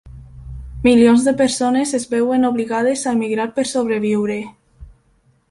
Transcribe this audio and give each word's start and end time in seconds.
Milions 0.85 1.27
de 1.29 1.33
persones 1.41 1.93
es 1.99 2.07
veuen 2.15 2.49
obligades 2.49 3.05
a 3.11 3.15
emigrar 3.19 3.47
per 3.59 3.67
sobreviure. 3.75 4.41